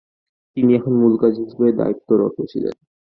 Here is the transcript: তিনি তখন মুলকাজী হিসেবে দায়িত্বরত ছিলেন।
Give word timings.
তিনি 0.57 0.71
তখন 0.75 0.93
মুলকাজী 1.01 1.41
হিসেবে 1.45 1.69
দায়িত্বরত 1.79 2.37
ছিলেন। 2.51 2.75